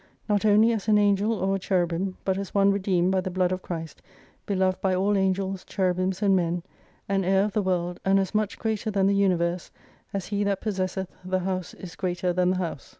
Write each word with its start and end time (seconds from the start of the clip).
Not 0.27 0.45
only 0.45 0.71
as 0.73 0.87
an 0.87 0.97
Angel 0.97 1.31
or 1.31 1.55
a 1.55 1.59
Cherubim, 1.59 2.17
but 2.25 2.35
as 2.35 2.55
one 2.55 2.71
redeemed 2.71 3.11
by 3.11 3.21
the 3.21 3.29
blood 3.29 3.51
of 3.51 3.61
Christ, 3.61 4.01
beloved 4.47 4.81
by 4.81 4.95
all 4.95 5.15
Angels, 5.15 5.63
Cherubims, 5.63 6.23
and 6.23 6.35
Men, 6.35 6.63
an 7.07 7.23
heir 7.23 7.45
of 7.45 7.51
the 7.53 7.61
world, 7.61 7.99
and 8.03 8.19
as 8.19 8.33
much 8.33 8.57
greater 8.57 8.89
than 8.89 9.05
the 9.05 9.13
Universe, 9.13 9.69
as 10.11 10.25
he 10.29 10.43
that 10.43 10.59
possesseth 10.59 11.11
the 11.23 11.41
house 11.41 11.75
is 11.75 11.95
greater 11.95 12.33
than 12.33 12.49
the 12.49 12.57
house. 12.57 12.89